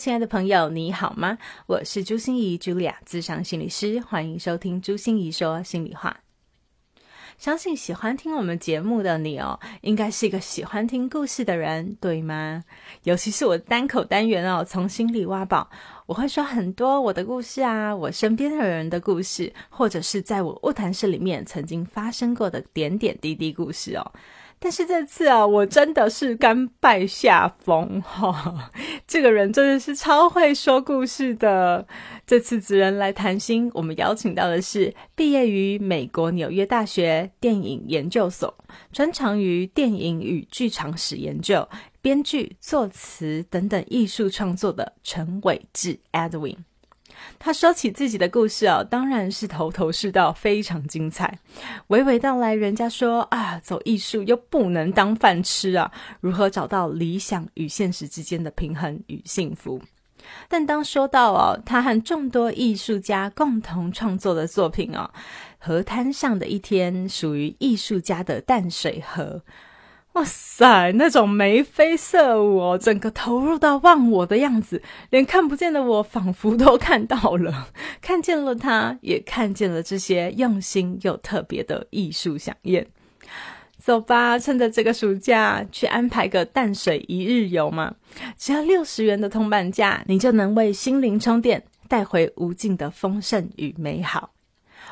[0.00, 1.36] 亲爱的朋友，你好吗？
[1.66, 6.20] 我是朱心怡，Julia，智商心理师，欢迎收听朱心怡说心里话。
[7.36, 12.64] 相信喜欢听我们节目的你哦，应该是一个喜欢听故事的人，对吗？
[13.02, 15.68] 尤其是我单口单元哦，从心里挖宝，
[16.06, 24.12] 我会说很多我的故事啊，我身边的人的故事，或者是在我卧谈室里面曾经发生过的点点滴滴故事哦。
[24.62, 28.70] 但是这次啊，我真的是甘拜下风哈！
[29.08, 31.86] 这个人真的是超会说故事的。
[32.26, 38.54] 这次职人来谈心，我们邀请到的是毕业于美国纽约大学电影研究所，
[38.92, 41.66] 专长于电影与剧场史研究、
[42.02, 46.58] 编剧、作词等等艺术创作的陈伟志 Edwin。
[47.38, 51.38] 他说起自己的故事啊，当然是头头是道，非常精彩。
[51.88, 59.80] 娓娓道来，人家说啊，走艺术又不能当饭吃啊，如何找到理想与现实之间的平衡与幸福？
[60.48, 65.10] 但当说到哦，他和众多艺术家共同创作的作品哦，
[65.58, 69.42] 《河滩上的一天》属于艺术家的淡水河。
[70.14, 77.68] 哇塞，那种眉飞色舞哦，整个投入到忘我的样子，连看不见的我仿佛都看到了，
[78.02, 82.86] 看见了他，也看见了这些用心又特别的艺术飨宴。
[83.78, 87.94] 走吧，趁着这个暑假去安排个淡水一日游嘛，
[88.36, 94.30] 只要六十元的通办价，你就能为心灵充电，带回无尽的丰盛与美好。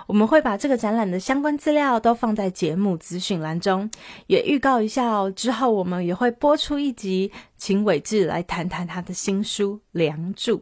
[0.08, 3.88] 我们会把这个展览的相关资料都放在节目资讯栏中，
[4.26, 5.30] 也预告一下哦。
[5.36, 10.56] 之后我们也会播出一集，请伟志来谈谈他的新书《梁祝》。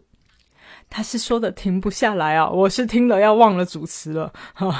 [0.90, 4.32] 他是说的停不下来啊，我是听了要忘了主持了。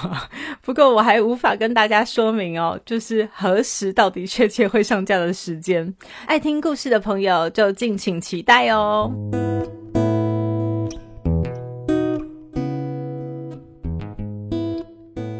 [0.61, 5.95] 不过我还无法跟大家说明哦，就是何时到底确切会上架的时间。
[6.27, 9.13] 爱听故事的朋友就敬请期待哦。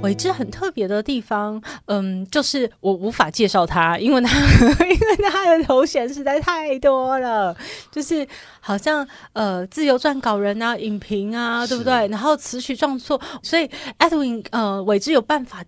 [0.07, 4.39] 伟志很特别的地方，嗯，就是我无法介绍他，因为他
[4.87, 7.55] 因为他的头衔实在太多了，
[7.91, 8.27] 就是
[8.61, 12.07] 好像呃自由撰稿人啊、影评啊，对不对？
[12.09, 13.69] 然后词曲创作，所以
[13.99, 15.65] Edwin 呃伟志有办法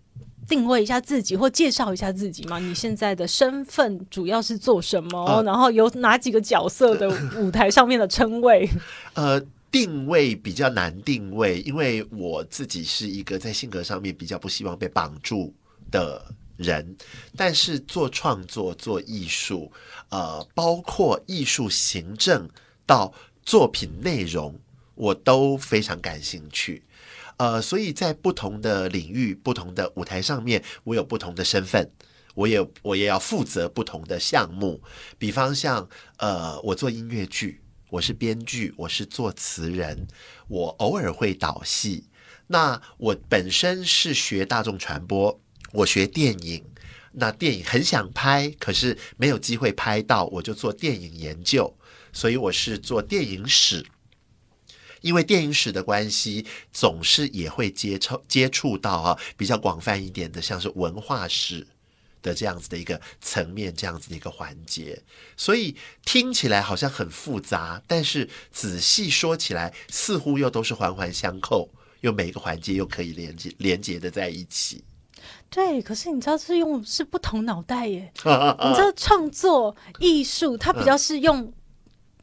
[0.48, 2.58] 定位一下自己或介绍一下自己吗？
[2.58, 5.42] 你现在的身份主要是做什么？
[5.44, 8.68] 然后有哪几个角色的 舞台上面的称谓？
[9.14, 9.42] 呃。
[9.70, 15.54] 定位比较难定位，因为我自己是一个在性格上面比较不希望被绑住
[15.90, 16.96] 的人，
[17.36, 19.70] 但是做创作、做艺术，
[20.08, 22.48] 呃，包括艺术行政
[22.86, 23.12] 到
[23.42, 24.58] 作品内容，
[24.94, 26.82] 我都非常感兴趣。
[27.36, 31.88] 呃，所以在不同的领域、不同的舞台上面，我有不同的身份，
[32.34, 34.82] 我也我也要负责不同的项目。
[35.18, 37.60] 比方像呃，我做音乐剧。
[37.90, 40.06] 我是编剧，我是作词人，
[40.46, 42.04] 我偶尔会导戏。
[42.48, 45.40] 那我本身是学大众传播，
[45.72, 46.62] 我学电影。
[47.12, 51.74] 那电影很想拍，可是没有机会拍到，我就做电影研究。
[52.12, 53.86] 所以我是做电影史，
[55.00, 61.66] 因为电影史的关系，总是也会接触接触到啊比较广泛一点的，像是文化史。
[62.22, 65.02] 的这样子的一个层面，这样子的一个环节，
[65.36, 71.70] 所以听起来好像很复杂，但是仔细说起来，似乎又都是环环相扣，
[72.00, 74.84] 又每一个环节又可以连接连接的在一起。
[75.50, 81.52] 对，可是你知道是用是不同脑袋耶， 你知道创作艺术它比较是用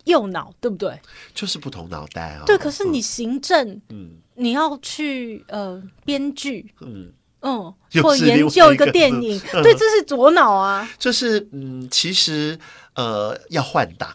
[0.05, 0.99] 右脑，对不对？
[1.33, 2.43] 就是不同脑袋啊。
[2.45, 7.11] 对，可是你行政，嗯，你要去呃编剧，嗯。
[7.45, 10.89] 嗯，或研究一个电影，对，这是左脑啊。
[10.97, 12.57] 就是嗯，其实
[12.95, 14.09] 呃要换挡。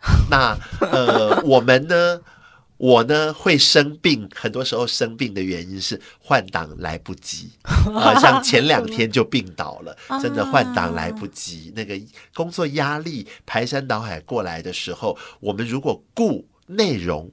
[0.30, 2.20] 那呃，我们呢，
[2.78, 7.50] 我呢会生病，很多时候生病的原因是换挡来不及。
[7.94, 11.70] 啊，像前两天就病倒了， 真的换挡来不及。
[11.76, 12.00] 那个
[12.32, 17.30] 工作压力排山倒海过来的时候，我们如果顾内容。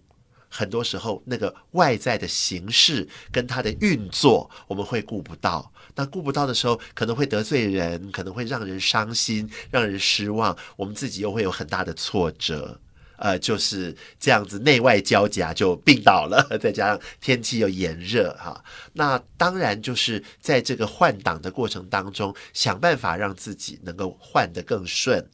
[0.56, 5.70] 很多时候，那个外在的形式跟它的运作，我们会顾不到。
[5.96, 10.56] 那顾不到的时候，可能会得罪人，可能会让人伤心、让人失望。
[10.78, 12.80] 我们自己又会有很大的挫折。
[13.18, 18.62] 呃，就是这样子内外交加就病倒了， 再加上天气又炎热哈，
[18.92, 25.26] 那当然就是在这个换挡的过程当中，想办法让自己能够换得更顺，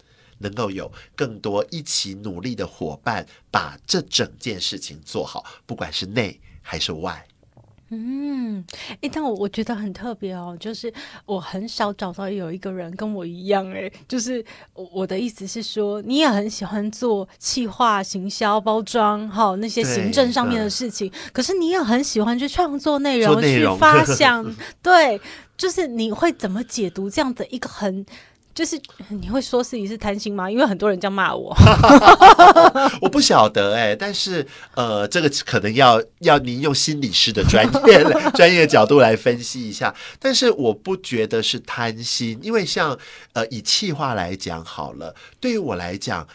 [0.42, 7.26] 能够有更多一起努力的伙伴，把这整件事情做好，不管是内还是外。
[7.94, 8.64] 嗯，
[9.02, 10.94] 哎，但我我觉得很特别哦，就是
[11.26, 14.42] 我很少找到有一个人跟我一样，哎，就是
[14.74, 25.20] 我我的意思是说，你也很喜欢做企划、行销、包装，哈，那些行政上面的事情，可是你也很喜欢去创作内容、去发想， 对，
[25.58, 28.06] 就是你会怎么解读这样的一个很。
[28.54, 30.52] 就是你会说自己是贪心吗？
[30.52, 31.56] 因为很多人这样骂我，
[33.02, 34.46] 我不晓得哎，但是
[34.76, 38.04] 呃，这个可能要要您用心理师的专业
[38.34, 39.96] 专业角度来分析一下。
[40.20, 42.98] 但是我不觉得是贪心，因为像
[43.34, 46.28] 呃以气话来讲好了，对于我来讲，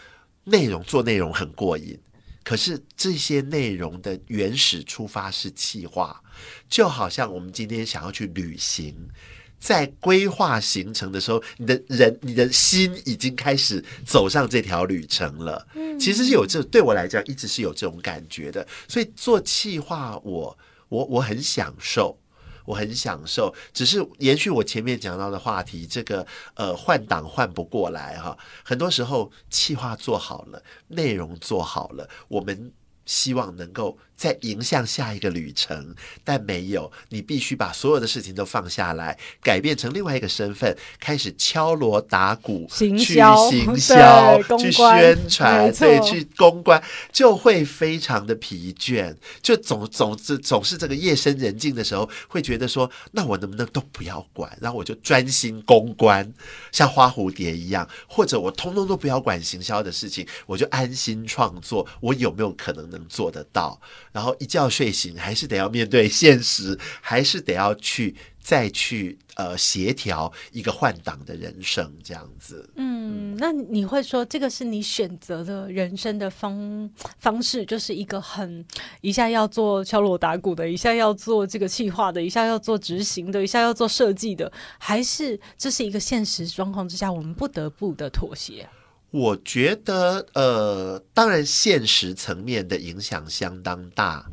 [0.45, 1.99] 内容做内容很过瘾，
[2.43, 6.23] 可是这些内容的原始出发是气话，
[6.69, 9.09] 就好像我们今天想要去旅行。
[9.59, 15.67] 在规划行程的时候，你的人、你的心已经开始走上这条旅程了。
[15.75, 18.67] 嗯，其实是有这对我来讲一直是有这种感觉的。
[18.87, 20.57] 所以做企划，我
[20.89, 22.17] 我我很享受，
[22.65, 23.53] 我很享受。
[23.73, 26.25] 只是延续我前面讲到的话题，这个
[26.55, 28.37] 呃换挡换不过来哈。
[28.63, 32.73] 很多时候企划做好了，内容做好了，我们
[33.07, 33.97] 希望能够。
[34.17, 35.95] 再迎向下一个旅程，
[36.25, 46.83] 但没有，你必须把所有的事情都放下来，改变成另外一个身份，开始敲锣打鼓，去行销，去宣传，对，去公关，
[47.13, 49.15] 就会非常的疲倦。
[49.43, 56.33] 就总总是总是这个夜深人静的时候，会觉得说，那我能不能都不要管，然后我就专心公关，
[56.73, 63.81] 像花蝴蝶一样，或者我通通都不要管行销的事情，我就安心创作，我有没有可能能做得到？
[64.13, 72.69] 然后一觉睡醒，还是得要面对现实， 还是得要去再去呃协调一个换挡的人生这样子。
[72.77, 76.89] 嗯，那你会说这个是你选择的人生的方
[77.19, 78.65] 方式，就是一个很
[79.01, 88.69] 一下要做敲锣打鼓的，一下要做这个企划的，一下要做执行的，一下要做设计的，还是这是一个现实状况之下我们不得不的妥协？
[89.17, 94.31] 我觉得，呃，当然，现实层面的影响相当大。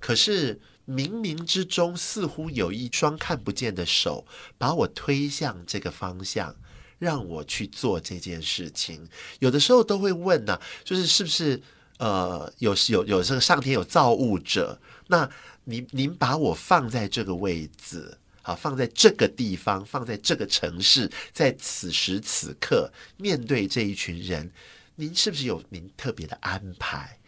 [0.00, 4.26] 可是，冥冥之中似乎有一双看不见的手，
[4.58, 6.56] 把我推向这个方向，
[6.98, 9.06] 让我去做这件事情。
[9.38, 11.62] 有的时候都会问呢，就是是不是，
[11.98, 14.80] 呃，有有有这个上天有造物者？
[15.06, 15.30] 那
[15.62, 18.18] 您您把我放在这个位置。
[18.46, 24.52] 好，放在这个地方，放在这个城市，在此时此刻，面对这一群人，
[24.96, 27.18] 您是不是有您特别的安排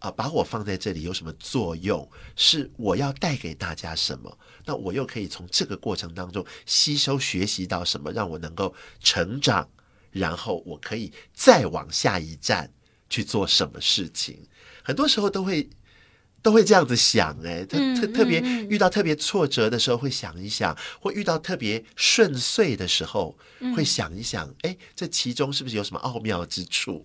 [0.00, 0.10] 啊？
[0.10, 2.06] 把我放在这里有什么作用？
[2.36, 4.38] 是我要带给大家什么？
[4.66, 9.66] 那我又可以从这个过程当中吸收学习到什么，让我能够成长？
[10.10, 12.70] 然后我可以再往下一站
[13.08, 14.46] 去做什么事情？
[14.84, 15.70] 很多时候都会。
[16.46, 18.40] 都会这样子想哎，特特特别
[18.70, 23.36] 遇到特别挫折的时候，会想一想；或遇到特别顺遂的时候，
[23.74, 27.04] 会想一想，哎，这其中是不是有什么奥妙之处？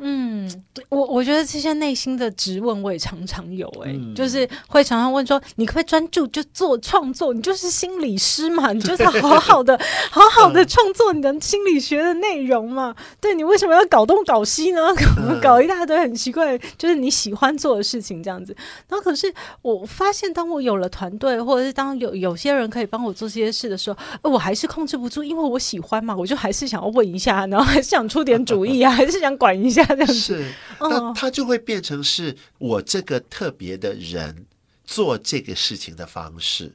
[0.00, 0.48] 嗯，
[0.90, 7.34] 我我觉得这些内心的质问我也常常有哎，就是会常常问说，你可不可以专注就做创作？
[7.34, 9.76] 你就是心理师嘛， 你就是好好的
[10.10, 12.94] 好好的创作你的心理学的内容嘛？
[13.20, 14.80] 对你为什么要搞东搞西呢？
[15.42, 18.56] 搞一大堆很奇怪，就是你喜欢做的事情这样子。
[18.88, 23.98] 然后可是我发现，当我有了团队，或者是当有有些人可以帮我做这些事的时候，
[24.30, 29.87] 我还是控制不住，因为我喜欢嘛，我就还是想要问一下，然后还是想出点主意啊，还是想管一下。
[30.12, 34.46] 是，那他就会变成是我这个特别的人
[34.84, 36.74] 做这个事情的方式。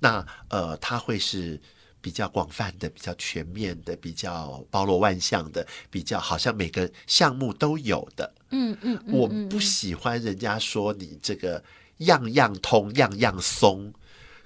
[0.00, 1.60] 那呃，他会是
[2.00, 8.32] 比较广泛的、比较全面的、比较包罗万象的、比较好像每个项目都有的。
[8.50, 11.62] 嗯嗯，我不喜欢人家说你这个
[11.98, 13.92] 样样通、样样松。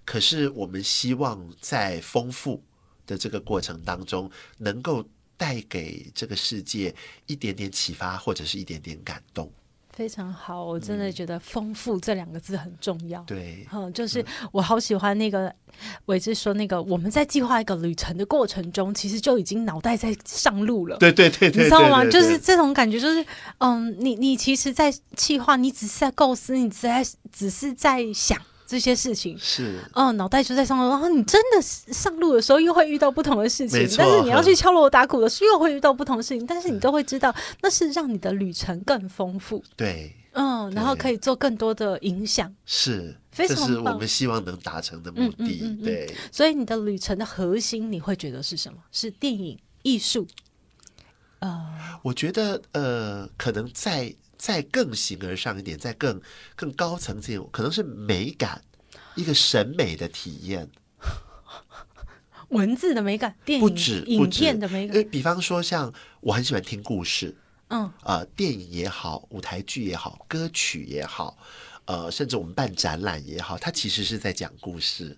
[0.05, 2.63] 可是我们希望在丰富
[3.07, 5.07] 的这个过程当中，能够。
[5.37, 6.95] 带给这个世界
[7.27, 9.51] 一点点启发，或者是一点点感动，
[9.93, 10.65] 非常好。
[10.65, 13.23] 我真的觉得“丰富”这两个字很重要。
[13.23, 15.55] 对，嗯，就是我好喜欢那个
[16.07, 20.97] 伟志说那个，我们在计划一个旅程的过程中，其实就已经脑袋在上路了。
[20.99, 22.05] 对对对，你知道吗？
[22.05, 23.25] 就是这种感觉，就是
[23.59, 28.41] 嗯，你你其实，在计划，你只是在构思，你只在只是在想。
[28.67, 29.39] 这些事情。
[29.39, 42.53] 是哦，脑袋就在上路，然后你真的上路的时候又会遇到不同的事情但是你要去敲锣打鼓的时候又会遇到不同的事情，但是你都会知道那是让你的旅程更丰富，对，嗯，然后可以做更多的影响。
[42.65, 45.53] 是，非常这是我们希望能达成的目嗯嗯的。
[45.53, 48.79] 嗯嗯对，所以你的旅程的核心，你会觉得是什么？
[48.91, 50.27] 是电影、艺术？
[51.39, 51.65] 呃，
[52.03, 56.21] 我觉得呃，可能再再更形而上一点，再更
[56.55, 58.63] 更高层次可能是美感，
[59.15, 60.69] 一个审美的体验。
[62.51, 64.97] 文字的美感，电影、不止不影止片的美感。
[64.97, 67.35] 因为，比方说，像我很喜欢听故事，
[67.69, 67.91] 嗯。
[68.05, 71.37] 呃，电影也好，舞台剧也好，歌曲也好，
[71.87, 75.17] 呃，甚至我们办展览也好，它其实是在讲故事。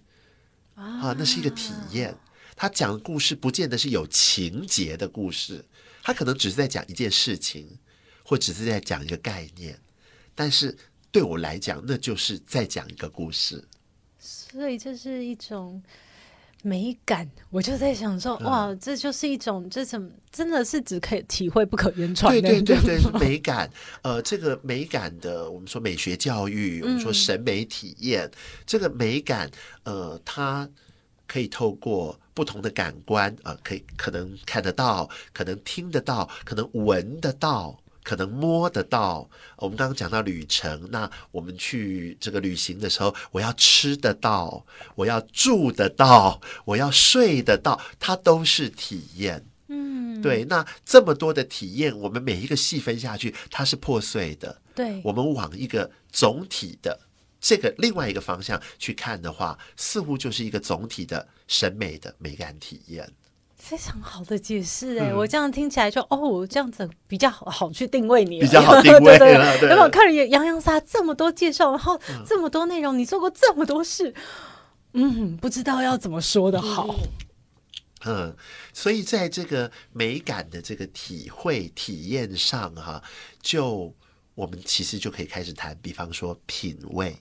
[0.74, 2.16] 啊，那是一个体验。
[2.60, 5.64] 他讲的故事不见得是有情节的故事，
[6.02, 7.78] 他可能只是在讲一件事情，
[8.28, 9.74] 或只是在讲一个概念，
[10.34, 10.76] 但是
[11.10, 13.64] 对我来讲，那就是在讲一个故事。
[14.18, 15.82] 所以这是一种
[16.62, 17.26] 美感。
[17.48, 22.48] 我就在想说，哇，这就是一种这种真的是只可以体会不可言传对的。
[22.50, 23.70] 对对 对，是美感。
[24.02, 28.30] 呃，这个美感的，我们说美学教育，我们说审美体验，
[28.66, 29.50] 这个美感，
[29.84, 30.68] 呃，它
[31.26, 37.80] 可以透过不同的感官，呃，可以可能看得到，可能听得到，可能闻得到。
[38.08, 49.44] 可能摸得到，我们刚刚讲到旅程，那我们去这个旅行的时候，我要吃得到，我要住得到，我要睡得到，它都是体验。
[49.66, 54.62] 嗯，对，那这么多的体验，我们每一个细分下去，它是破碎的。
[54.74, 56.98] 对，我们往一个总体的
[57.38, 63.06] 这个另外一个方向去看的话，似乎就是一个总体的审美的美感体验。
[63.58, 65.16] 非常好的解释哎、嗯。
[65.16, 69.68] 我这样听起来就哦，这样子比较好好去定位你，比较好 定位对对了对。
[69.70, 74.14] 有没有看了洋洋洒这么多介绍，然后这么多内容，你做过这么多事，
[74.92, 76.94] 嗯，不知道要怎么说的好。
[78.06, 78.34] 嗯，
[78.72, 83.02] 所以在这个美感的这个体会体验上，哈，
[83.42, 83.92] 就
[84.36, 87.16] 我们其实就可以开始谈，比方说品味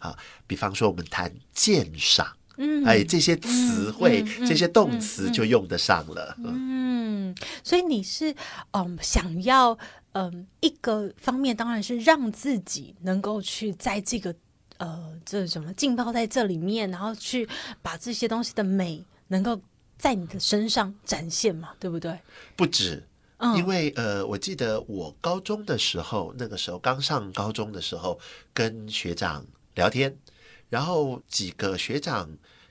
[0.00, 6.34] 啊，比方说我们谈鉴赏，嗯哎，这些词汇、嗯嗯这些动词就用得上了。
[6.38, 8.34] 嗯嗯，所以你是
[8.72, 9.76] 嗯想要
[10.12, 14.34] 嗯一个方面，当然是让自己能够去在这个
[14.76, 17.48] 呃这什么浸泡在这里面，然后去
[17.80, 19.58] 把这些东西的美能够
[19.96, 22.18] 在你的身上展现嘛，对不对？
[22.54, 23.02] 不止，
[23.38, 28.18] 嗯因为呃，我记得我高中的时候，那个时候刚上高中的时候，
[28.52, 29.44] 跟学长
[29.74, 30.14] 聊天，
[30.72, 32.26] 然后几个学长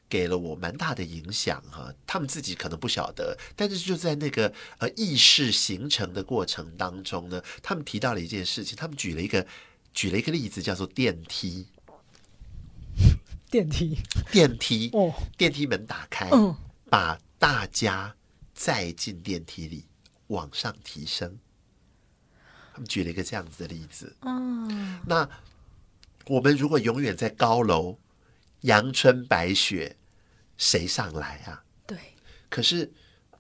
[0.10, 9.46] 给了我蛮大的影响哈、他们自己可能不晓得，但是就在那个呃意识形成的过程当中呢，他们提到了一件事情，他们举了一个
[9.94, 11.68] 举了一个例子，叫做电梯。
[13.52, 13.96] 电梯
[14.32, 16.56] 电梯，哦，电梯门打开，嗯
[16.90, 18.16] 把大家
[18.56, 19.86] 载进电梯里
[20.28, 21.38] 往上提升。
[22.74, 24.16] 他们举了一个这样子的例子。
[24.22, 25.30] 嗯那
[26.28, 27.98] 我们如果永远在高楼，
[28.62, 29.98] 阳春白雪，
[30.58, 31.64] 谁上来啊？
[31.86, 31.98] 对，
[32.50, 32.92] 可是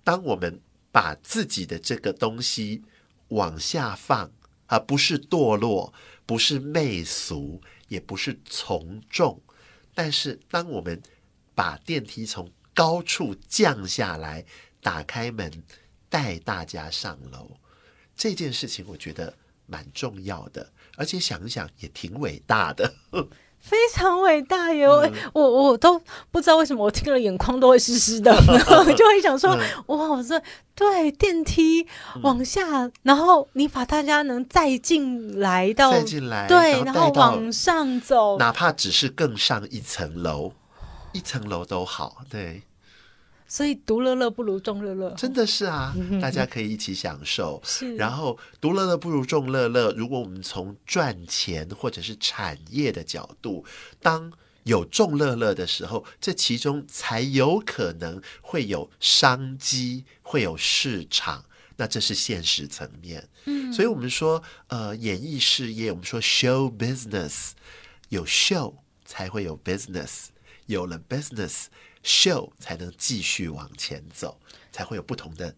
[0.03, 0.59] 当我们
[0.91, 2.83] 把自己的这个东西
[3.29, 4.31] 往下放，
[4.67, 5.93] 而不是堕落，
[6.25, 9.41] 不是媚俗，也不是从众，
[9.93, 11.01] 但是当我们
[11.53, 14.43] 把电梯从高处降下来，
[14.81, 15.63] 打开门，
[16.09, 17.57] 带大家上楼，
[18.15, 22.93] 这件事情我觉得蛮重要的，而且想一想也挺伟大的。
[23.59, 24.87] 非常伟大耶！
[24.87, 25.01] 我
[25.33, 28.31] 我我都不知道为什么我听了眼眶都会湿湿的，
[28.95, 29.51] 就会想说，
[29.87, 30.39] 哇，我这
[30.75, 31.87] 对电梯
[32.21, 40.53] 往下，然后你把大家能载进来到再进来，对，然后然后往上走，哪怕只是更上一层楼，
[41.13, 42.63] 一层楼都好，对，
[43.51, 47.61] 所以独乐乐不如众乐乐，真的是啊，大家可以一起享受。
[47.65, 49.91] 是，然后独乐乐不如众乐乐。
[49.91, 53.65] 如果我们从赚钱或者是产业的角度，
[54.01, 54.31] 当
[54.63, 61.43] 有众乐乐的时候，这其中才有可能会有商机，会有市场。
[61.75, 63.27] 那这是现实层面。
[63.43, 67.49] 嗯，所以我们说，呃，演艺事业，我们说 show business，
[68.07, 70.27] 有 show 才会有 business，
[70.67, 71.65] 有了 business。
[72.03, 74.39] Show 才能继续往前走，
[74.71, 75.55] 才会有不同的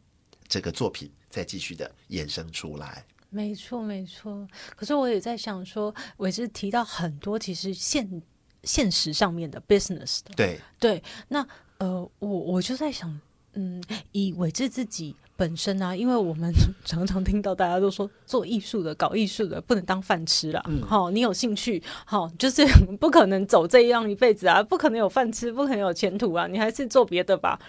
[0.48, 3.06] 这个作品再继续的衍生出来。
[3.30, 4.48] 没错没错。
[4.76, 8.22] 可是我也在想说，我是提到很多其实现
[8.64, 11.46] 现实上面的 business 的，对，对，那
[11.80, 13.20] 呃，我我就在想，
[13.54, 16.54] 嗯，以伟志自己本身啊，因为我们
[16.86, 20.64] 常常听到大家都说做艺术的、搞艺术的不能当饭吃啦。
[20.86, 22.66] 好、你有兴趣，好、就是
[23.00, 27.60] 不可能走这样一辈子啊，不可能有饭吃，不可能有前途啊，你还是做别的吧。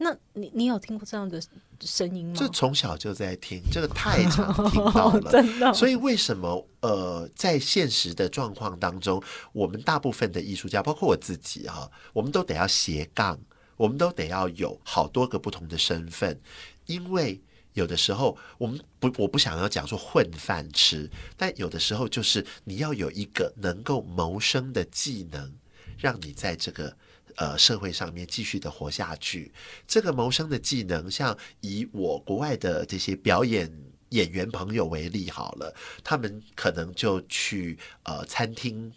[0.00, 1.42] 那你你有听过这样的
[1.80, 2.34] 声音吗？
[2.36, 5.20] 这从小就在听，这个太常听到了。
[5.28, 9.20] 真的，所以为什么呃，在现实的状况当中，
[9.52, 13.36] 我们大部分的艺术家，包括我自己哈、我们都得要斜杠，
[13.76, 16.40] 我们都得要有好多个不同的身份，
[16.88, 17.40] 因为
[17.74, 25.54] 有的时候我们不，我不想要讲说混饭吃，但有的时候就是你要有一个能够谋生的技能，
[25.96, 26.96] 让你在这个。
[27.36, 29.52] 呃，社会上面继续的活下去，
[29.86, 33.72] 这个谋生的技能，像以我国外的这些表演
[34.08, 38.92] 演员朋友为例好了，他们可能就去呃餐厅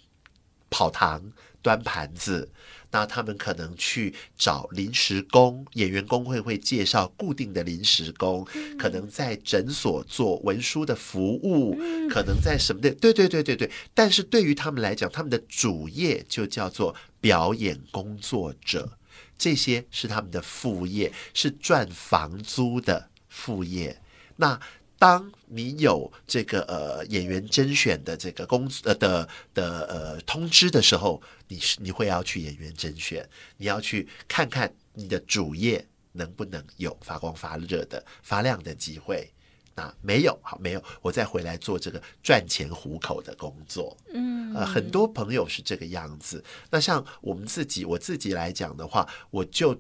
[0.72, 1.22] 跑堂
[1.62, 2.50] 端盘子，
[2.90, 8.44] 那他们可能去找临时工，演员工会会介绍固定的临时工，
[8.80, 11.78] 可能在诊所做文书的服务，
[12.10, 13.70] 可能在什么的，对对对对对。
[13.94, 18.98] 但是对于他们来讲，他们的主业就叫做表演工作者，
[19.38, 24.02] 这些是他们的副业，是赚房租的副业。
[24.38, 24.60] 那
[25.02, 33.28] 当你有这个呃演员甄选的这个工呃的的呃通知的时候，你是你会要去演员甄选，
[33.58, 39.28] 你要去看看你的主业能不能有发光发热的发亮的机会。
[39.74, 43.98] 那没有好没有，我再回来做这个赚钱糊口的工作。
[44.14, 46.44] 嗯呃，很多朋友是这个样子。
[46.70, 49.74] 那像我们自己，我自己来讲的话，我就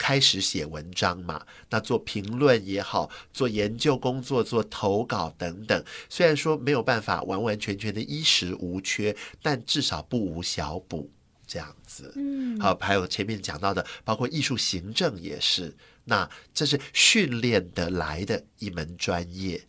[0.00, 1.44] 开始写文章嘛。
[1.68, 11.10] 那做评论也好，做研究工作、做投稿等等，虽然说没有办法完完全全的衣食无缺，但至少不无小补。
[11.46, 19.60] 这样子，嗯，好，还有前面讲到的，包括艺术行政也是，那这是训练得来的一门专业。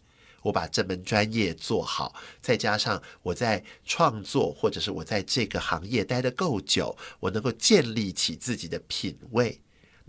[0.43, 9.59] 我把这门专业做好，再加上我在创作，或者是我在这个行业待得够久，我能够建立起自己的品味。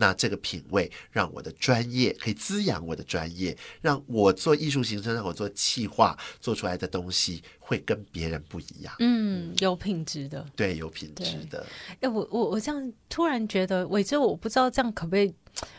[0.02, 8.92] 那这个品味让我的专业可以滋养我的专业，让我做艺术行政，让我做企划做出来的东西会跟别人不一样。
[8.98, 10.44] 嗯，有品质的。
[10.56, 11.64] 对，有品质的。
[12.00, 15.32] 哎，我我我这样突然觉得，伟哲，我不知道这样可不可以，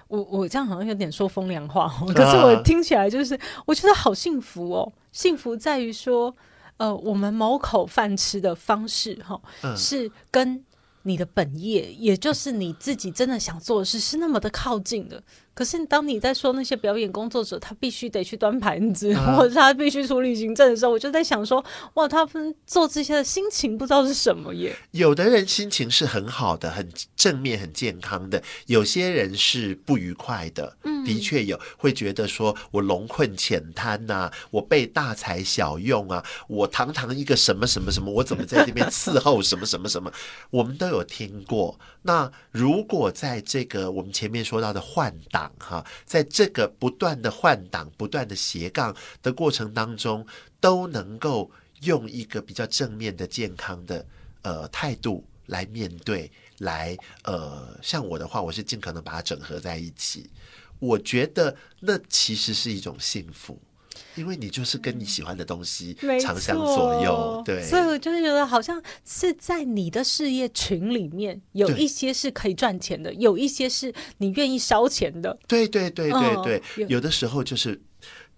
[0.07, 6.33] 我我这样好像有点说风凉话哦，可是我听起来就是，我觉得好幸福哦，幸福在于说，
[6.77, 10.63] 呃，我们谋口饭吃的方式哈、嗯是跟
[11.03, 15.23] 你的本业，也就是你自己真的想做的事，是那么的靠近的。
[15.53, 21.63] 可是当你在说那些表演工作者，他必须得去端盘子，啊或者他必须处理行政的时候，我就在想说，
[21.93, 24.75] 哇，他们做这些的心情不知道是什么耶。
[24.91, 30.77] 有的人心情是很好的，很正面、很健康的；有些人是不愉快的。
[30.83, 40.09] 嗯的确有会觉得说我龙困浅滩呐、我被大材小用啊，我堂堂一个什么什么什么，我怎么在这边伺候什么什么什么？
[40.49, 41.77] 我们都有听过。
[42.03, 45.13] 那如果在这个我们前面说到的换
[45.59, 50.25] 哈，在这个不断的换挡、不断的斜杠的过程当中，
[50.59, 51.49] 都能够
[51.81, 54.05] 用一个比较正面的、健康的
[54.41, 60.29] 呃态度来面对，来呃，像我的话，我是尽可能把它整合在一起。
[60.79, 63.57] 我觉得那其实是一种幸福，
[64.15, 75.37] 因为你就是跟你喜欢的东西没长相左右，对，所以我就是觉得好像是在你的事业群里面，有一些是可以赚钱的，有一些是你愿意烧钱的。
[75.47, 77.81] 对对对对嗯对，有有的时候就是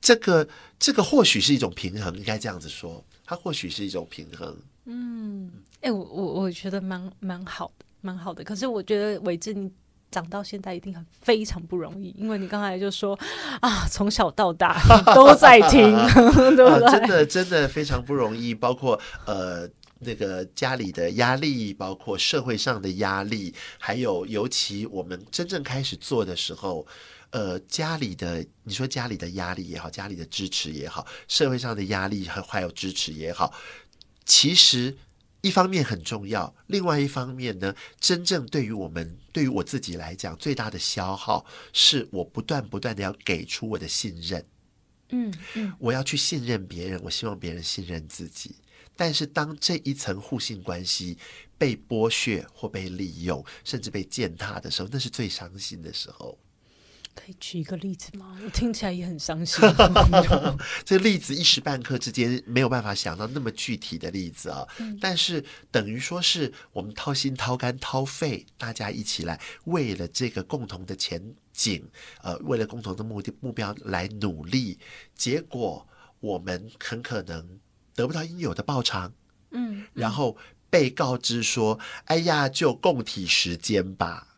[0.02, 0.48] 这个
[0.80, 4.58] 这个或许是一种平衡，应该这样子说，它或许是一种平衡。
[4.86, 8.44] 嗯哎、我我我觉得蛮蛮好的，蛮好的。
[8.44, 9.72] 可是我觉得伟志你
[10.12, 13.18] 长到现在一定很非常不容易，因为你刚才就说
[13.62, 14.82] 啊，从小到大
[15.16, 15.96] 都在听，
[16.56, 16.86] 对不对？
[16.86, 19.70] 啊，真的真的非常不容易，包括呃。
[20.00, 26.86] 那个家里的压力，包括社会上的压力，还有尤其我们真正开始做的时候，
[27.32, 33.54] 呃，家里的你说家里的压力也好，家里的支持也好，社会上的压力还还有支持也好，
[34.26, 34.96] 其实
[35.46, 44.44] 一方面很重要，另外一方面呢，真正对于我们对于我自己来讲，最大的消耗是我不断不断的要给出我的信任。
[45.10, 48.56] 嗯嗯，我要去信任别人，我希望别人信任自己。
[48.96, 51.16] 但是当这一层互信关系
[51.60, 56.36] 被剥削或被利用，甚至被践踏的时候，那是最伤心的时候。
[57.16, 58.38] 可以举一个例子吗？
[58.44, 59.62] 我听起来也很伤心。
[60.84, 64.68] 这个例子一时半刻之间没有办法想到那么具体的例子啊，
[65.00, 71.90] 但是等于说是我们掏心掏肝掏肺，大家一起来为了这个共同的前景，
[72.22, 74.78] 呃，为了共同的目的目标来努力，
[75.16, 75.88] 结果
[76.20, 77.60] 我们很可能
[77.96, 79.14] 得不到应有的报偿，
[79.52, 80.38] 嗯，然后
[80.70, 84.34] 被告知说：“哎呀，就共体时间吧。”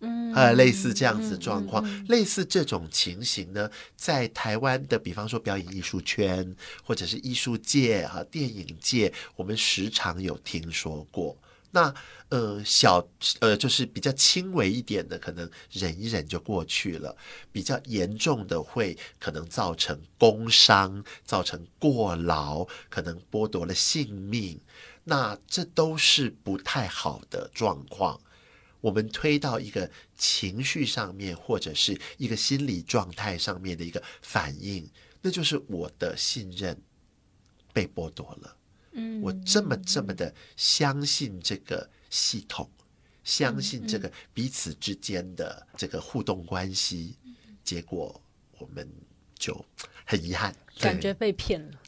[0.00, 11.36] 嗯呃，类似这样子状况，类似这种情形呢，在台湾的，比方说表演艺术圈或者是艺术界哈、电影界，我们时常有听说过。
[11.70, 11.92] 那
[12.30, 13.06] 呃小
[13.40, 17.14] 呃就是比较轻微一点的，可能忍一忍就过去了；
[17.52, 24.58] 比较严重的会可能造成工伤，造成过劳，可能剥夺了性命。
[25.04, 28.18] 那这都是不太好的状况。
[28.80, 34.88] 我们推到一个情绪上面，或者是一个心理状态上面的一个反应，
[35.20, 36.80] 那就是我的信任
[37.72, 38.56] 被剥夺了。
[38.92, 39.20] 嗯。
[39.20, 42.70] 我这么这么的相信这个系统，
[43.24, 47.16] 相信这嗯个彼此之间的这个互动关系，
[47.64, 48.20] 结果
[48.58, 48.88] 我们
[49.34, 49.64] 就
[50.04, 51.78] 很遗憾，感觉被骗了，对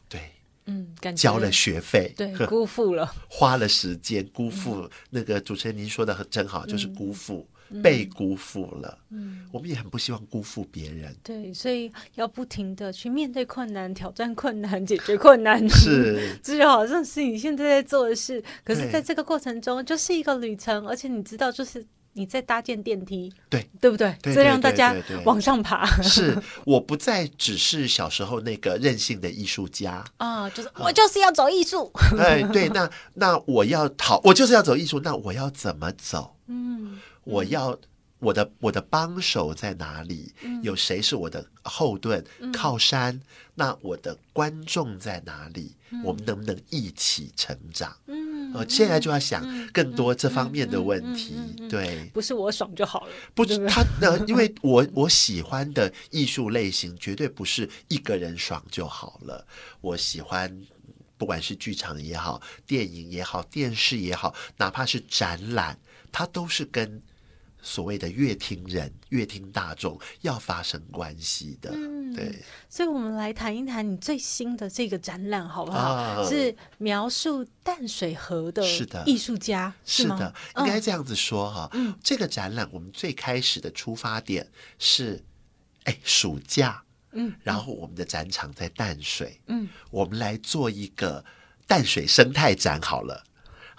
[0.70, 4.88] 嗯，交了学费，对，辜负了，花了时间，辜负。
[5.11, 7.46] 那个主持人您说的很真好，就是辜负，
[7.83, 8.98] 被辜负了。
[9.11, 16.37] 嗯，我们也很不希望辜负别人，对，所以要不停的去面对困难、挑战困难、解决困难，是。
[16.42, 18.42] 这就好像是你现在在做的事。
[18.64, 24.14] 可是，在这个过程中，就是一个旅程，而且你知道，就是你在搭建电梯，对对不对？
[24.20, 24.94] 对这让大家
[25.25, 30.51] 往上爬是，我不再只是小时候那个任性的艺术家，啊！
[30.51, 36.37] 就是我就是要走艺术，哎，对，那那我要逃，我就是要走艺术，那我要怎么走？
[36.49, 37.79] 嗯，我要
[38.18, 40.35] 我的我的帮手在哪里？
[40.42, 43.20] 嗯有谁是我的后盾、靠山？
[43.55, 45.77] 那我的观众在哪里？
[46.05, 47.94] 我们能不能一起成长？
[48.07, 48.19] 嗯，
[48.54, 51.34] 呃，现在就要想更多这方面的问题。
[51.68, 59.46] 对，不是我爽就好了，不是他呃，因为 我我喜欢的艺术类型绝对不是一个人爽就好了。
[59.80, 60.60] 我喜欢
[61.16, 65.78] 不管是剧场也好，电影也好，电视也好，哪怕是展览，
[66.10, 67.00] 它都是跟
[67.62, 71.70] 所谓的乐听人、乐听大众要发生关系的。
[71.75, 75.79] 嗯对，所以，我们来谈一谈你最新的这个展览，好不好？
[75.79, 81.70] 啊是描述淡水河的是的艺术家，是的，应嗯该这样子说哈。
[82.03, 84.44] 这个展览我们最开始的出发点
[84.77, 85.25] 是，
[85.85, 91.25] 哎，暑假，嗯，然后我们的展场在淡水，嗯，我们来做一个
[91.68, 93.23] 淡水生态展好了。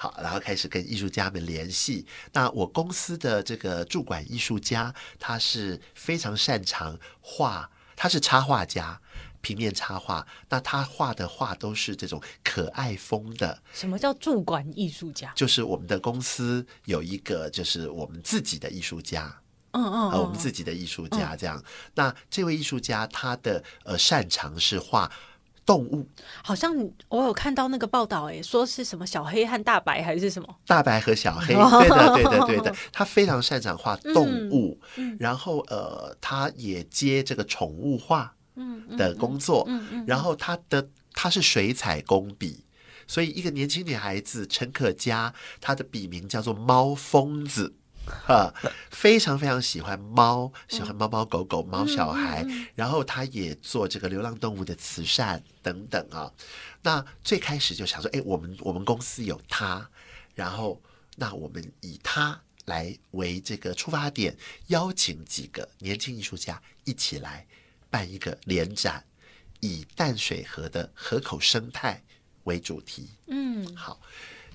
[0.02, 2.08] 好，然后开始跟艺术家们联系。
[2.34, 9.00] 那我公司的这个驻馆艺术家，他是非常擅长画，他是插画家，
[9.42, 10.26] 平面插画。
[10.50, 15.32] 那他画的画都是这种可爱风的，什么叫驻馆艺术家？
[15.36, 19.40] 就是我们的公司有一个，就是我们自己的艺术家，
[19.74, 21.64] 嗯嗯呃，我们嗯自己的艺术家这样。
[21.94, 25.12] 那这位艺术家他的呃擅长是画
[25.72, 26.08] 动物，
[26.44, 26.74] 好像
[27.10, 30.56] 我有看到那个报道，哎，说是什么小黑和大白还是什么？
[30.68, 42.66] 大白和小黑，哦对的，对的，对的，他非常擅长画动物，嗯然后呃，他也接这个宠物画嗯的工作，嗯嗯然后他的他是水彩工笔。
[43.08, 47.74] 所以，一个年轻女孩子陈可嘉，她的笔名叫做猫疯子，
[48.26, 48.54] 哈，
[48.90, 52.46] 非常非常喜欢猫，喜欢猫猫狗狗、猫小孩，
[52.76, 56.32] 然后他也做这个流浪动物的慈善等等啊。
[56.82, 59.90] 那最开始就想说，哎，我们我们公司有他，
[60.36, 60.82] 然后
[61.16, 64.36] 那我们以他来为这个出发点，
[64.68, 67.46] 邀请几个年轻艺术家一起来
[67.90, 69.04] 办一个联展，
[69.60, 72.02] 以淡水河的河口生态
[72.44, 73.10] 为主题。
[73.28, 74.00] 嗯好，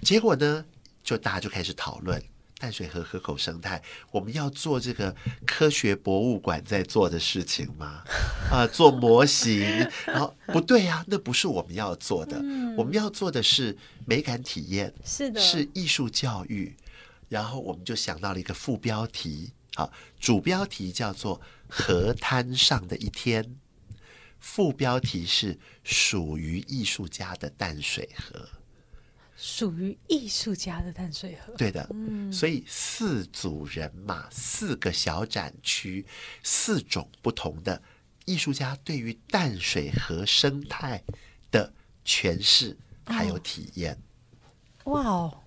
[0.02, 0.64] 结果呢，
[1.02, 2.22] 就大家就开始讨论
[2.58, 5.14] 淡水河河口生态，我们要做这个
[5.46, 8.02] 科学博物馆在做的事情吗？
[8.50, 9.60] 啊、做模型，
[10.06, 12.36] 然后不对呀、那不是我们要做的，
[12.76, 16.74] 我们要做的是美感体验，是的，是艺术教育。
[17.28, 23.56] 然后我们就想到了一个副标题，好，主标题叫做“河滩上的一天”，
[24.38, 28.48] 副标题是“属于艺术家的淡水河”。
[29.36, 31.52] 属于艺术家的淡水河。
[31.58, 36.06] 对的，嗯所以四组人马，四个小展区，
[36.42, 37.82] 四种不同的
[38.24, 41.02] 艺术家对于淡水河生态
[41.50, 41.72] 的
[42.04, 43.98] 诠释还有体验。
[44.84, 45.42] 哇哦，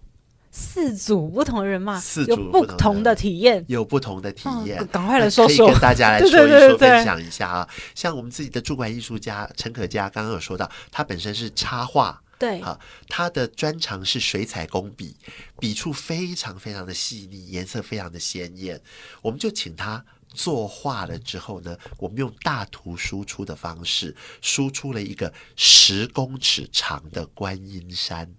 [0.52, 3.66] 四组不同的人马，四组不同的体验。
[3.68, 4.80] 有不同的体验。
[4.80, 7.70] 哦赶快来说说可以跟大家来 说一说，对对对分享一下啊。
[7.96, 12.22] 像我们自己的驻馆艺术家陈可嘉，刚刚有说到，他本身是插画。
[12.40, 15.18] 对，啊，他的专长是水彩工笔，
[15.60, 18.82] 笔触非常非常的细腻，颜色非常的鲜艳。
[19.22, 28.34] 我们就请他作画了之后呢，我们用大图输出的方式，输出了一个十公尺长的观音山。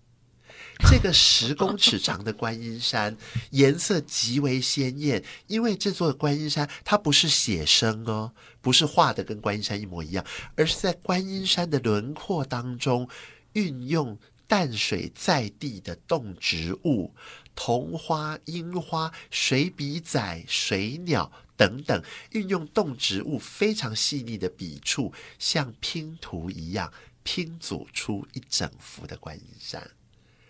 [0.89, 3.15] 这个十公尺长的观音山
[3.53, 8.33] 颜色极为鲜艳，因为这座观音山它不是写生哦，
[8.63, 10.25] 不是画的跟观音山一模一样，
[10.57, 13.07] 而是在观音山的轮廓当中
[13.53, 17.15] 运用淡水在地的动植物，
[17.55, 29.91] 桐花、樱花、水笔仔、水鸟等等，运用动植物非常细腻的笔触，像拼图一样拼组出一整幅的观音山。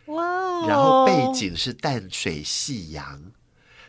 [0.06, 0.66] 哇哦！
[0.66, 3.32] 然后背景是淡水夕阳。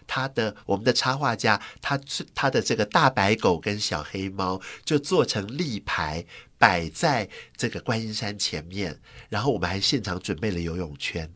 [0.07, 1.97] 他的我们的插画家，他
[2.35, 6.25] 他的这个大白狗跟小黑猫就做成立牌
[6.61, 11.27] 摆在这个观音山前面，然后我们还现场准备了游泳圈，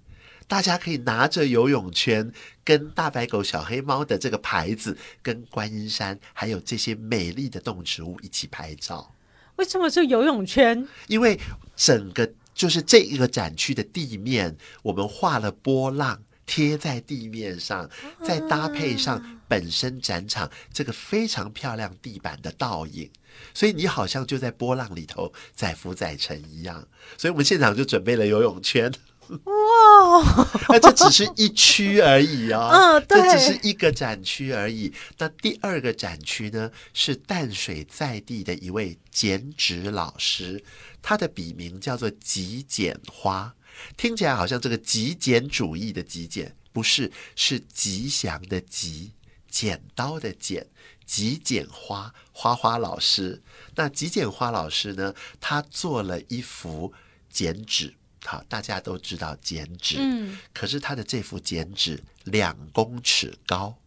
[0.48, 2.32] 大家可以拿着游泳圈
[2.64, 9.16] 跟大白狗、小黑猫的这个牌子，跟观音山还有这些美丽的动植物一起拍照。
[9.56, 10.88] 为什么是游泳圈？
[11.08, 11.40] 因为
[11.76, 17.90] 整个就是这一个展区的地面，我们画了波浪贴在地面上，
[18.24, 23.10] 再搭配上本身展场这个非常漂亮地板的倒影，
[23.54, 26.88] 所以你好像就在波浪里头载浮载沉一样。
[27.18, 28.92] 所以我们现场就准备了游泳圈。
[29.28, 30.56] 哇！
[30.70, 34.94] 那这只是一区而已哦，嗯对这只是一个展区而已。
[35.18, 40.64] 那第二个展区呢，是淡水在地的一位剪纸老师，
[41.02, 43.56] 他的笔名叫做极简花，
[43.98, 49.12] 听起来好像这个极简主义的极简，不是，是吉祥的吉，
[49.48, 50.68] 剪刀的剪。
[51.06, 53.40] 极简花花花老师，
[53.76, 55.14] 那极简花老师呢？
[55.40, 56.92] 他做了一幅
[57.30, 57.94] 剪纸，
[58.26, 63.78] 好，大家都知道剪纸，嗯可是他的这幅剪纸两公尺高，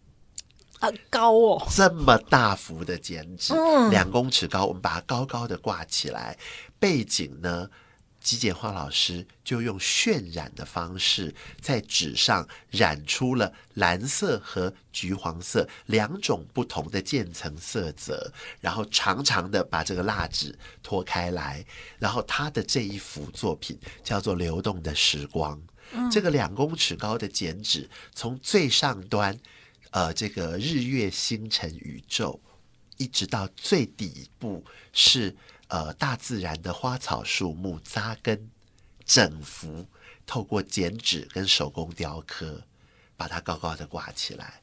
[0.79, 6.38] 啊，高哦，这么大幅的剪纸，嗯两公尺高，我们把它高高的挂起来，
[6.79, 7.68] 背景呢？
[8.29, 21.64] 极简化老师就用渲染的方式，在纸上染出了蓝色和橘黄色两种不同的渐层色泽，然后长长的把这个蜡纸拖开来，
[21.99, 25.59] 然后他的这一幅作品叫做《流动的时光》。
[26.11, 29.35] 这个两公尺高的剪纸，从最上端，
[29.93, 32.38] 呃，这个日月星辰宇宙，
[32.99, 34.62] 一直到最底部
[34.93, 35.35] 是
[35.68, 38.50] 呃大自然的花草树木扎根，
[39.04, 39.87] 整幅
[40.26, 42.62] 透过剪纸跟手工雕刻，
[43.16, 44.61] 把它高高的挂起来。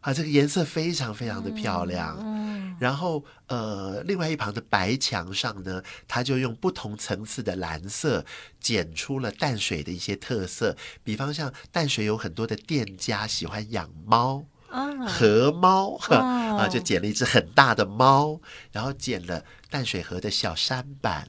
[0.00, 2.18] 啊，这个颜色非常非常的漂亮。
[2.20, 8.22] 嗯，然后呃，另外一旁的白墙上呢，它就用不同层次的蓝色
[8.60, 14.44] 剪出了淡水的一些特色，比方像淡水有很多的店家喜欢养猫。
[14.70, 18.40] 啊，河猫哦啊，就捡了一只很大的猫，
[18.72, 21.28] 然后捡了淡水河的小舢板，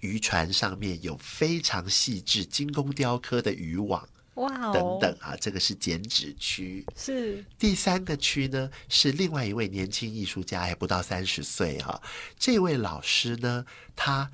[0.00, 6.84] 渔船上面有非常细致精工雕刻的渔网哇哦，等等啊，这个是剪纸区。
[6.96, 12.00] 是第三个区呢是另外一位年轻艺术家，还不到三十岁哈、
[12.38, 14.30] 这位老师呢，他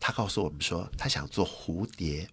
[0.00, 2.28] 他告诉我们说，他想做蝴蝶。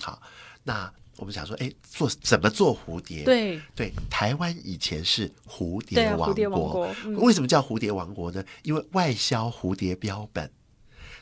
[0.00, 0.22] 好，
[0.62, 3.24] 那我们想说，哎，做怎么做蝴蝶？
[3.24, 6.72] 对对，台湾以前是蝴蝶王蝴蝶王国。
[6.72, 8.44] 国，嗯为什么叫蝴蝶王国呢？
[8.62, 10.50] 因为外销蝴蝶标本，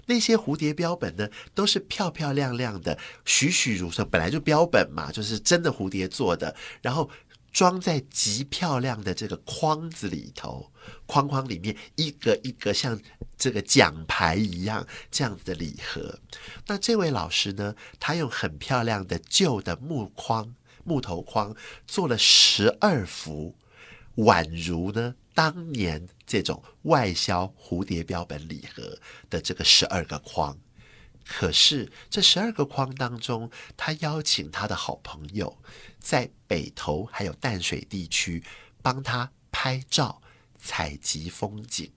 [0.06, 7.10] 那些蝴蝶标本呢，都是漂漂亮亮的、栩栩如生，本来就标本嘛，就是真的蝴蝶做的，然后
[7.52, 10.71] 装在极漂亮的这个框子里头，
[11.06, 13.00] 框框里面一个一个像
[13.36, 16.18] 这个奖牌一样这样子的礼盒。
[16.66, 21.54] 那这位老师呢，他用很漂亮的旧的木框、木头框
[21.86, 23.56] 做了十二幅。
[24.16, 28.98] 宛如呢当年这种外销蝴蝶标本礼盒
[29.30, 30.58] 的这个十二个框。
[31.24, 35.56] 可是这十二个框当中，他邀请他的好朋友
[35.98, 38.44] 在北投还有淡水地区
[38.82, 40.20] 帮他拍照、
[40.64, 41.90] 采集风景，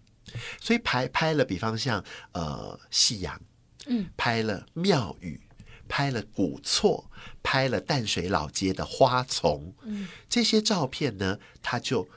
[0.59, 3.39] 所以拍拍了，比方像呃夕阳，
[3.85, 5.39] 嗯，拍了庙宇，
[5.87, 7.09] 拍了古厝，
[7.43, 12.09] 拍了淡水老街的花丛，嗯，这些照片呢，他就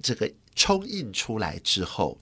[0.00, 2.18] 这个冲印出来之后，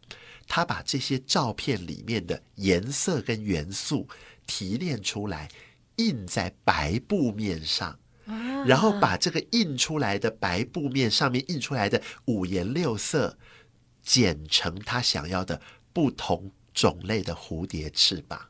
[0.49, 4.09] 他把这些照片里面的颜色跟元素
[4.47, 5.51] 提炼出来，
[5.97, 7.99] 印在白布面上，
[8.65, 13.39] 然后把这个印出来的白布面上面印出来的五颜六色，
[14.07, 15.61] 剪成他想要的
[15.92, 18.40] 不同种类的蝴蝶翅膀。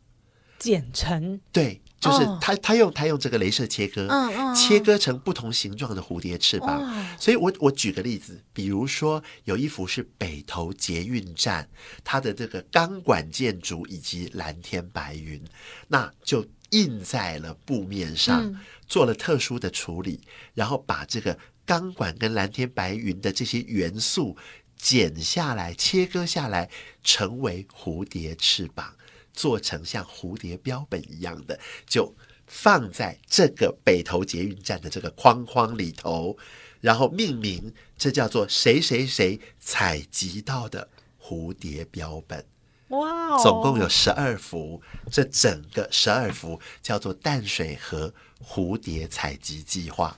[0.58, 1.40] 剪成？
[1.50, 2.38] 对，就是哦。
[2.40, 6.82] 他他用他用这个镭射切割，嗯嗯切割成不同形状的蝴蝶翅膀。
[6.82, 7.16] 哇。
[7.18, 11.68] 所以我我举个例子，比如说有一幅是北投捷运站，
[12.04, 15.42] 它的这个钢管建筑以及蓝天白云，
[15.88, 18.60] 那就印在了布面上，嗯。
[18.86, 20.20] 做了特殊的处理，
[20.54, 24.36] 然后把这个钢管跟蓝天白云的这些元素
[24.76, 26.70] 剪下来、切割下来，
[27.02, 28.94] 成为蝴蝶翅膀。
[29.32, 32.14] 做成像蝴蝶标本一样的，就
[32.46, 36.38] 放在这个北投捷运站的这个框框里头，
[36.80, 40.88] 然后命名，这叫做谁谁谁采集到的
[41.20, 42.46] 蝴蝶标本。
[42.88, 44.80] 哇哦，总共有十二幅，
[45.12, 50.16] 这整个十二幅叫做淡水河蝴蝶采集计划。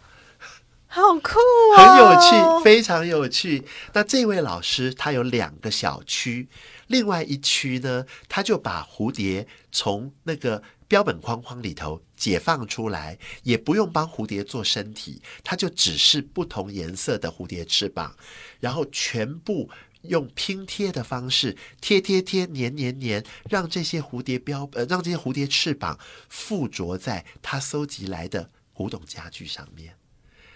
[0.88, 3.64] 好酷哦，很有趣，非常有趣。
[3.92, 6.48] 那这位老师他有两个小区，
[6.88, 18.16] 另外一区呢，他就把蝴蝶从那个标本框框里头解放出来，也不用帮蝴蝶做身体，它就只是不同颜色的蝴蝶翅膀，
[18.60, 19.70] 然后全部。
[20.02, 25.98] 用拼贴的方式贴贴贴粘粘粘，让这些蝴蝶标呃，让这些蝴蝶翅膀
[26.28, 29.97] 附着在他搜集来的古董家具上面。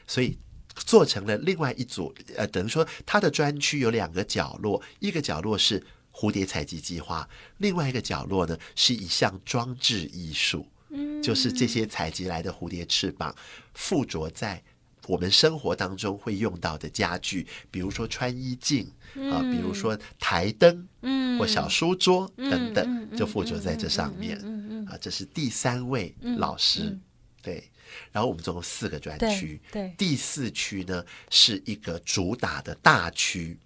[0.07, 0.39] 所以
[0.75, 13.35] 做成了另外一组，呃，等于说它的专区有两个角落，一个角落是蝴蝶采集计划，另外一个角落呢是一项装置艺术，嗯，就是这些采集来的蝴蝶翅膀
[13.75, 14.63] 附着在。
[15.09, 18.87] 我们生活当中会用到的家具，比如说穿衣镜
[19.33, 24.97] 啊，比如说台灯，嗯或小书桌等嗯等，嗯就附着在这上面嗯嗯啊。
[25.01, 26.97] 这是第三位老师，
[27.43, 27.69] 对。
[28.11, 33.59] 然后我们总共四个专区，对对第四区呢是一个主打的大区。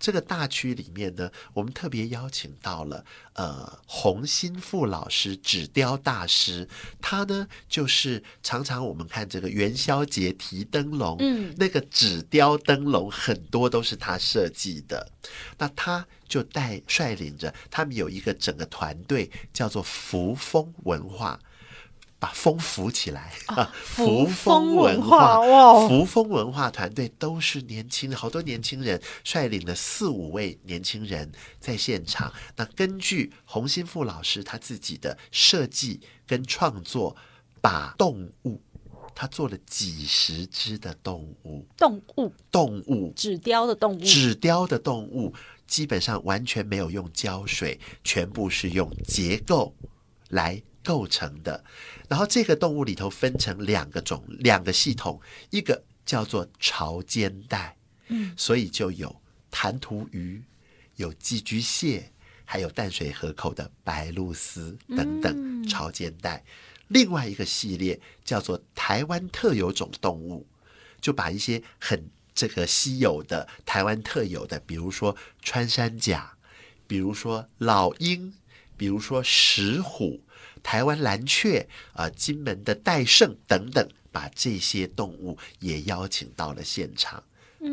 [0.00, 3.04] 这个大区里面呢，我们特别邀请到了
[3.34, 6.68] 呃洪新富老师，纸雕大师。
[7.00, 15.08] 他呢就是常常我们看这个元宵节提灯笼，嗯那个纸雕灯笼很多都是他设计的。
[15.58, 21.38] 那他就带率领着他们有一个整个团队，叫做扶风文化。
[22.20, 23.72] 把风扶起来啊！
[23.74, 32.30] 扶风文化，扶风文化哇扶风文化团队都是年轻人，好多年轻人率领了四五位年轻人在现场。
[32.56, 37.16] 那根据洪新富老师他自己的设计跟创作，
[37.62, 38.60] 把动物，
[39.14, 45.34] 他做了几十只的动物，动物动物纸雕的动物，纸雕的动物
[45.66, 49.74] 基本上完全没有用胶水，全部是用结构
[50.28, 51.64] 来构成的。
[52.08, 57.76] 然后这个动物里头分成两个种、两个系统，一个叫做潮间带，
[58.08, 60.42] 嗯，所以就有弹涂鱼、
[60.96, 62.10] 有寄居蟹，
[62.44, 66.44] 还有淡水河口的白鹭鸶等等潮间带。
[66.88, 70.44] 另外一个系列叫做台湾特有种动物，
[71.00, 76.36] 就把一些很这个稀有的台湾特有的，比如说穿山甲，
[76.88, 78.34] 比如说老鹰，
[78.76, 80.20] 比如说石虎、
[80.62, 87.22] 台湾蓝雀啊、金门的戴胜等等，把这些动物也邀请到了现场，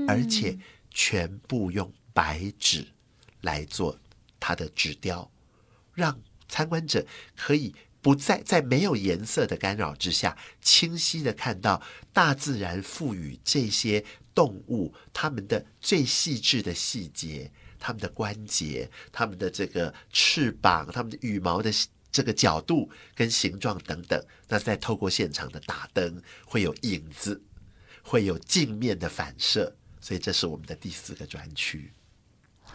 [0.08, 0.58] 而且
[0.92, 2.88] 全部用白纸
[3.42, 4.00] 来做
[4.40, 5.30] 它的纸雕，
[5.94, 11.82] 让参观者可以不在在没有颜色的干扰之下，清晰的看到
[12.14, 21.72] 大自然赋予这些动物它们的最细致的细节，它们的关节、它们的这个翅膀、它们的羽毛的
[22.18, 24.26] 这个角度跟形状等等。
[24.48, 27.44] 那再透过现场的打灯，会有影子，
[28.02, 31.94] 会有镜面的反射，所以这是我们的第四个专区。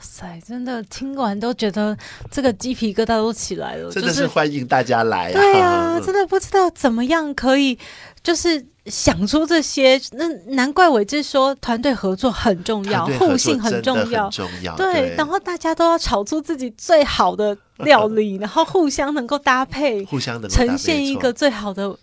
[0.02, 1.96] 哇塞，真的听完都觉得
[2.28, 5.32] 这个鸡皮疙瘩都起来了，真的就是欢迎大家来啊！
[5.32, 7.78] 对啊，真的不知道怎么样可以，
[8.20, 10.00] 就是想出这些。
[10.10, 14.30] 那难怪伟志说团队合作很重要，互信很重要很。
[14.32, 14.74] 重要。
[14.74, 21.96] 对，然后大家都要炒出自己最好的料理， 然后互相能够搭配，互相能够搭配呈现一个最好的，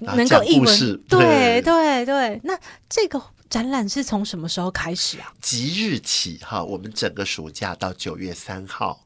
[0.00, 1.00] 能够一文。
[1.08, 2.54] 对对对对，那
[2.90, 3.18] 这个
[3.50, 5.34] 展览是从什么时候开始啊？
[5.40, 9.04] 即日起哈，我们整个暑假到九月三号。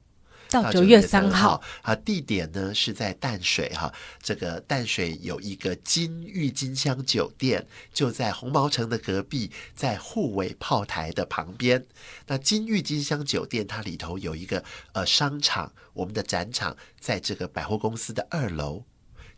[0.51, 11.85] 到九月三号号，啊，地点呢是在淡水哈，这个淡水有一个金郁金香酒店，就在红毛城的隔壁，在护卫炮台的旁边。
[12.27, 18.85] 那金郁金香酒店它里头有一个呃商场，我们的展场在这个百货公司的二楼，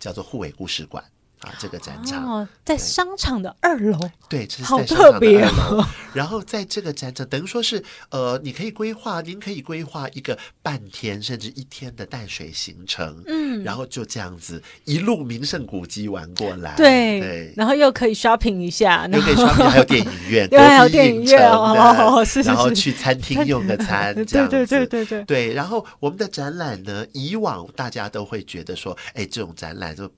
[0.00, 1.02] 叫做护卫故事馆。
[1.46, 2.26] 啊，这个展场。
[2.28, 5.86] 哦，在商场的二楼，对，这是好在商场的特别二楼哦。
[6.12, 17.52] 然后在这个展场，等于说是呃，你可以规划，您可以规划一个半天甚至一天的淡水行程，嗯，然后就这样子一路名胜古迹玩过来，对，对。
[17.56, 30.10] 然后又可以 shopping 一下，又可以穿，还有电影院， 对还有电影院影城哦是是是然后去餐厅用个餐， 这对样子，对对对对，对，然后我们的展览呢，以往大家都会觉得说，哎，这种展览就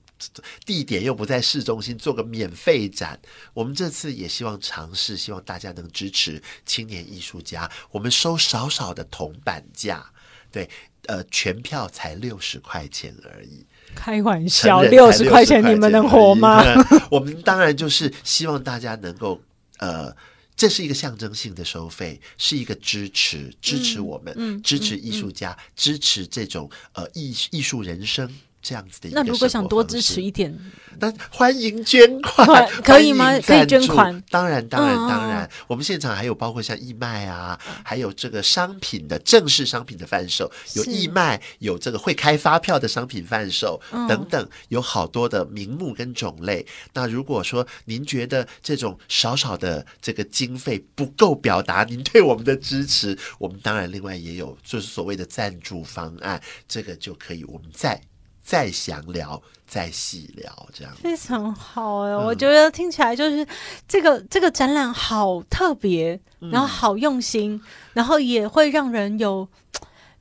[0.65, 3.19] 地点又不在市中心，做个免费展。
[3.53, 7.69] 我们这次也希望尝试，希望大家能支持青年艺术家。
[7.91, 10.05] 我们收少少的铜板价，
[10.51, 10.69] 对，
[11.07, 13.65] 呃，全票才六十块钱而已。
[13.95, 16.63] 开玩笑，六十块钱钱你们能活吗？
[17.09, 19.41] 我们当然就是希望大家能够
[19.77, 20.15] 呃。
[20.55, 28.29] 这是一个象征性的收费，是一个支持，支持我们，嗯支持艺术家，支持这种呃艺艺术人生
[28.61, 30.53] 这样子的一个那如果想多支持一点，
[30.99, 32.45] 那欢迎捐款。
[32.45, 33.37] 款，可以吗？
[33.39, 34.23] 可以捐款。
[34.29, 35.49] 当然，当然，当然。
[35.67, 44.07] 我们现场还有包括像义卖啊，还有这个商品的正式商品的贩售，有义卖，有这个会开发票的商品贩售嗯。
[44.07, 46.65] 等等，有好多的名目跟种类。
[46.93, 58.01] 那如果说您觉得这种少少的这个经费不够表达您对我们的支持，我们当然另外也有就是所谓的赞助方案，这个就可以我们再
[58.49, 60.91] 再详聊，再细聊这样。
[60.95, 63.45] 非常好哎、嗯我觉得听起来就是
[63.87, 67.61] 这个这个展览好特别，嗯然后好用心，
[67.93, 69.47] 然后也会让人有。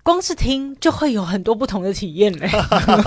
[0.02, 2.48] 光是听就会有很多不同的体验嘞，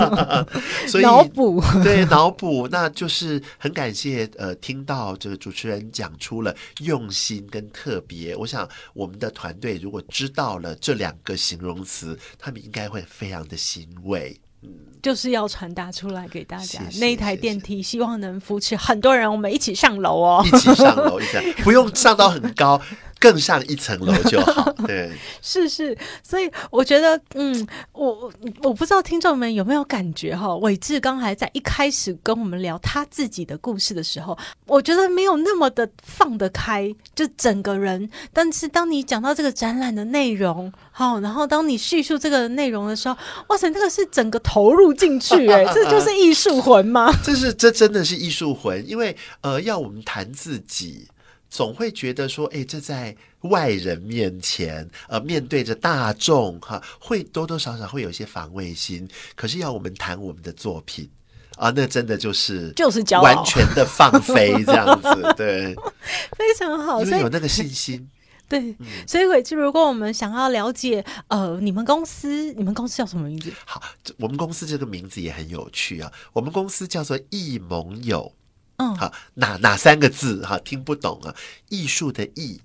[0.87, 8.35] 所以脑补对脑补，那就是很感谢呃，听到这个主持人讲出了用心跟特别。
[8.35, 14.39] 我想我们的团队如果知道了这两个形容词，他们应该会非常的欣慰。
[15.01, 16.79] 就是要传达出来给大家。
[16.99, 20.43] 那一台电梯希望能扶持很多人，我们一起上楼哦。
[20.45, 22.79] 一起上楼一下， 不用上到很高，
[23.21, 24.69] 更上一层楼就好。
[24.87, 25.11] 对，
[25.43, 38.09] 是是，所以我觉得，嗯，我我我不知道听众们有没有感觉哈，伟志刚才在一开始跟我们聊他自己的故事的时候，我觉得没有那么的放得开，就整个人。
[38.33, 43.15] 但是当你讲到这个展览的内容，好，然后当你叙述这个内容的时候，
[43.49, 47.13] 哇塞，那个是整个投入进去、哎， 这就是艺术魂吗？
[47.23, 51.07] 这是这真的是艺术魂，因为呃，要我们谈自己，
[51.51, 59.05] 总会觉得说，哎，这在外人面前，呃，面对着大众哈，会多多少少会有一些防卫心。
[59.35, 61.09] 可是要我们谈我们的作品
[61.57, 65.75] 啊，那真的就是就是完全的放飞这样子， 对，
[66.37, 68.09] 非常好，所以因为有那个信心。
[68.47, 73.51] 对，嗯所以伟志，如果我们想要了解呃你们公司，你们公司叫什么名字？
[73.65, 73.81] 好，
[74.17, 78.33] 我们公司这个名字也很有趣啊，我们公司叫做艺盟友。
[78.81, 80.57] 嗯，好，哪哪三个字哈？
[80.59, 81.35] 听不懂啊？
[81.69, 82.61] 艺术的艺，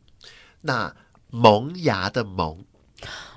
[0.62, 0.94] 那
[1.30, 2.64] 萌芽的萌，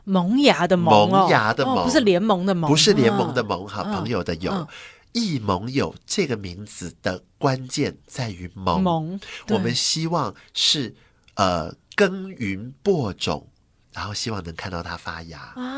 [0.05, 4.67] 萌芽的萌、哦，萌芽的萌哦不是联盟的盟，不是联盟的嗯盟哈，嗯朋友的友嗯。
[5.11, 9.19] 艺盟友这个名字的关键在于萌，
[9.49, 10.95] 我们希望是
[11.33, 13.49] 呃耕耘播种，
[13.91, 15.39] 然后希望能看到它发芽。
[15.55, 15.75] 啊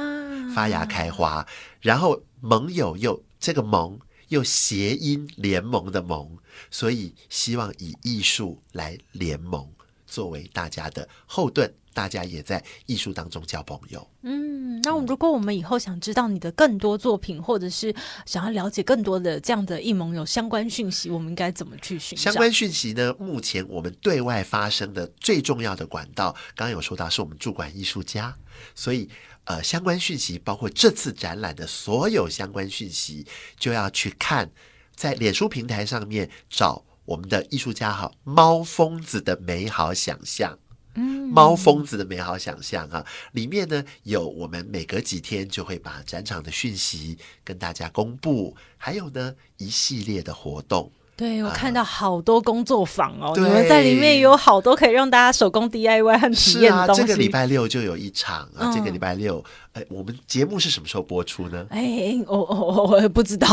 [0.53, 1.47] 发芽开花，
[1.79, 3.97] 然后盟友又这个盟
[4.31, 6.37] 又谐音联盟的盟，
[6.69, 9.67] 所以希望以艺术来联盟，
[10.07, 14.09] 作为大家的后盾，大家也在艺术当中交朋友。
[14.21, 17.93] 嗯，那如果我们以后想知道你的更多作品，或者是
[18.25, 22.23] 想要了解更多的这样的艺盟有相关讯息，我们应该怎么去寻找？
[22.23, 28.33] 相关讯息呢，目前我们对外发声的最重要的管道，刚刚有说到是我们驻馆艺术家，
[28.73, 29.09] 所以
[29.45, 33.25] 呃，相关讯息包括这次展览的所有相关讯息，
[33.57, 34.51] 就要去看
[34.95, 40.57] 在脸书平台上面找我们的艺术家哈猫疯子的美好想象。
[40.93, 50.91] 嗯，猫疯子的美好想象啊，里面呢有我们每隔几天就会把展场的讯息跟大家公布，还有呢一系列的活动。
[51.21, 57.01] 对我看到好多工作坊哦，对你们在里面有好多可以让大家手工 DIY 和体是啊，验的东西。
[57.03, 58.61] 这个礼拜六就有一场啊。
[58.61, 59.43] 嗯这个礼拜六，
[59.73, 61.65] 哎，我们节目是什么时候播出呢？
[61.69, 63.47] 哎，我我我我也不知道，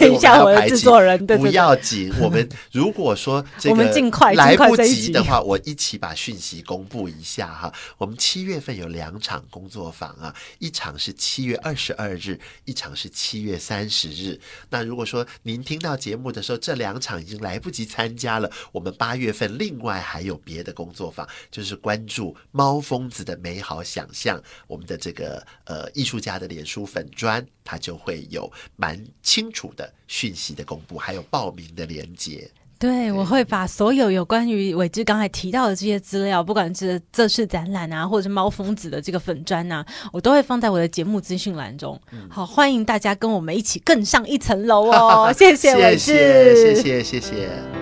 [0.00, 1.24] 问 一下我的制作人。
[1.24, 7.72] 对不要紧，我们如果说这我们个尽快来不及的话，我一起把讯息公布一下哈。
[7.96, 14.40] 我们七月份有两场工作坊啊，一场是七月二十二日，一场是七月三十日。
[14.70, 18.50] 那如果说您听到节目的时候，这两场已经来不及参加了。
[18.72, 24.42] 我们八月份另外还有别的工作坊，就是关注猫疯子的美好想象。
[24.66, 32.50] 我们的这个呃艺术家的脸书粉砖，它就会有蛮清楚的讯息的公布，还有报名的连接。
[32.78, 41.96] 对，我会把所有有关于伟志刚才提到的这些资料，不管是这次展览啊，或者是猫疯子的这个粉砖啊，我都会放在我的节目资讯栏中。
[42.28, 45.32] 好，欢迎大家跟我们一起更上一层楼哦！
[45.38, 47.81] 谢谢伟志，谢谢谢谢。